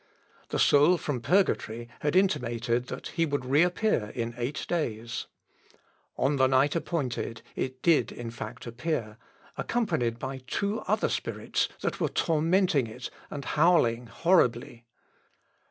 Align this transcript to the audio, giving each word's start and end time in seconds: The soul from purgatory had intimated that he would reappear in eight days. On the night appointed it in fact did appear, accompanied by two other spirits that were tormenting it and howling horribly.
The 0.49 0.57
soul 0.57 0.97
from 0.97 1.21
purgatory 1.21 1.87
had 1.99 2.15
intimated 2.15 2.87
that 2.87 3.09
he 3.09 3.25
would 3.27 3.45
reappear 3.45 4.11
in 4.15 4.33
eight 4.35 4.65
days. 4.67 5.27
On 6.17 6.37
the 6.37 6.47
night 6.47 6.75
appointed 6.75 7.43
it 7.55 7.87
in 8.11 8.31
fact 8.31 8.63
did 8.63 8.69
appear, 8.69 9.17
accompanied 9.57 10.17
by 10.17 10.39
two 10.47 10.79
other 10.87 11.07
spirits 11.07 11.69
that 11.81 11.99
were 11.99 12.09
tormenting 12.09 12.87
it 12.87 13.11
and 13.29 13.45
howling 13.45 14.07
horribly. 14.07 14.85